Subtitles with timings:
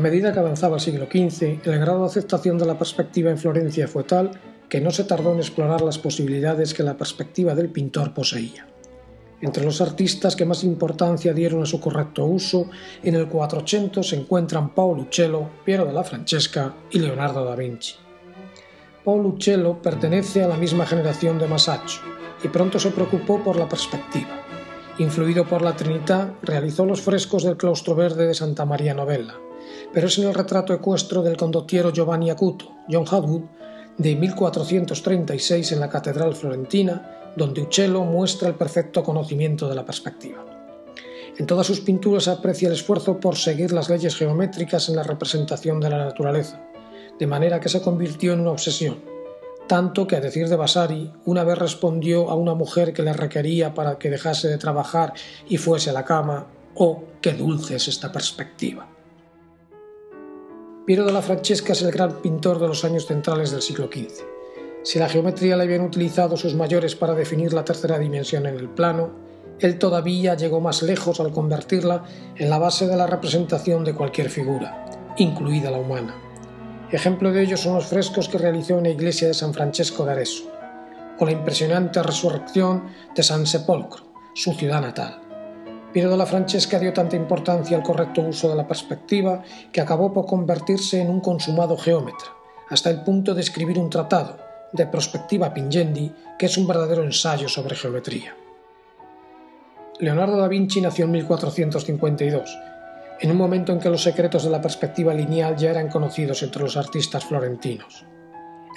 [0.00, 3.36] A medida que avanzaba el siglo XV, el grado de aceptación de la perspectiva en
[3.36, 4.30] Florencia fue tal
[4.70, 8.66] que no se tardó en explorar las posibilidades que la perspectiva del pintor poseía.
[9.42, 12.70] Entre los artistas que más importancia dieron a su correcto uso,
[13.02, 17.96] en el 400 se encuentran Paolo Uccello, Piero della Francesca y Leonardo da Vinci.
[19.04, 22.00] Paolo Uccello pertenece a la misma generación de Masaccio
[22.42, 24.46] y pronto se preocupó por la perspectiva.
[24.96, 29.34] Influido por la Trinidad, realizó los frescos del claustro verde de Santa María Novella,
[29.92, 33.42] pero es en el retrato ecuestro del condottiero Giovanni Acuto, John Hadwood,
[33.96, 40.44] de 1436 en la Catedral Florentina, donde Uccello muestra el perfecto conocimiento de la perspectiva.
[41.38, 45.80] En todas sus pinturas aprecia el esfuerzo por seguir las leyes geométricas en la representación
[45.80, 46.60] de la naturaleza,
[47.18, 48.98] de manera que se convirtió en una obsesión,
[49.70, 53.72] tanto que a decir de Vasari, una vez respondió a una mujer que le requería
[53.72, 55.12] para que dejase de trabajar
[55.48, 58.88] y fuese a la cama, oh, qué dulce es esta perspectiva.
[60.90, 64.24] Piero de la Francesca es el gran pintor de los años centrales del siglo XV.
[64.82, 68.68] Si la geometría la habían utilizado sus mayores para definir la tercera dimensión en el
[68.68, 69.12] plano,
[69.60, 72.02] él todavía llegó más lejos al convertirla
[72.34, 74.84] en la base de la representación de cualquier figura,
[75.16, 76.16] incluida la humana.
[76.90, 80.10] Ejemplo de ello son los frescos que realizó en la iglesia de San Francesco de
[80.10, 80.50] Arezzo,
[81.20, 85.29] o la impresionante resurrección de San Sepolcro, su ciudad natal.
[85.92, 89.42] Piero de la Francesca dio tanta importancia al correcto uso de la perspectiva
[89.72, 92.28] que acabó por convertirse en un consumado geómetra,
[92.68, 94.38] hasta el punto de escribir un tratado,
[94.72, 98.36] de Prospectiva Pingendi, que es un verdadero ensayo sobre geometría.
[99.98, 102.56] Leonardo da Vinci nació en 1452,
[103.20, 106.62] en un momento en que los secretos de la perspectiva lineal ya eran conocidos entre
[106.62, 108.06] los artistas florentinos.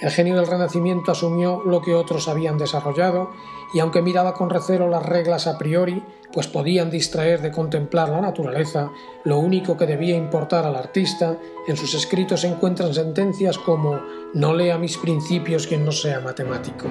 [0.00, 3.30] El genio del Renacimiento asumió lo que otros habían desarrollado
[3.72, 8.20] y aunque miraba con recelo las reglas a priori, pues podían distraer de contemplar la
[8.20, 8.90] naturaleza,
[9.24, 11.38] lo único que debía importar al artista,
[11.68, 14.00] en sus escritos se encuentran sentencias como
[14.34, 16.86] no lea mis principios quien no sea matemático,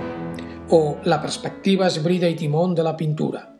[0.69, 3.57] o la perspectiva es brida y timón de la pintura.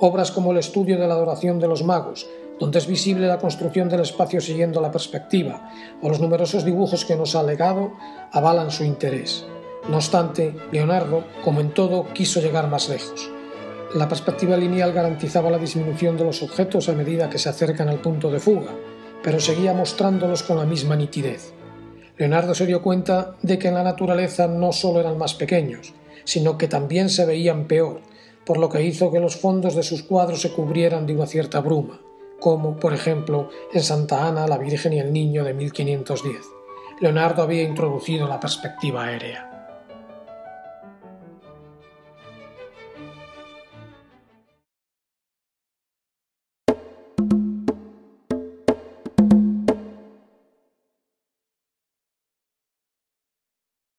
[0.00, 3.88] Obras como el estudio de la adoración de los magos, donde es visible la construcción
[3.88, 5.70] del espacio siguiendo la perspectiva,
[6.00, 7.92] o los numerosos dibujos que nos ha legado,
[8.32, 9.44] avalan su interés.
[9.88, 13.30] No obstante, Leonardo, como en todo, quiso llegar más lejos.
[13.94, 18.00] La perspectiva lineal garantizaba la disminución de los objetos a medida que se acercan al
[18.00, 18.70] punto de fuga,
[19.22, 21.52] pero seguía mostrándolos con la misma nitidez.
[22.16, 25.92] Leonardo se dio cuenta de que en la naturaleza no solo eran más pequeños,
[26.24, 28.00] sino que también se veían peor,
[28.46, 31.60] por lo que hizo que los fondos de sus cuadros se cubrieran de una cierta
[31.60, 32.00] bruma
[32.44, 36.42] como, por ejemplo, en Santa Ana, la Virgen y el Niño de 1510.
[37.00, 39.53] Leonardo había introducido la perspectiva aérea.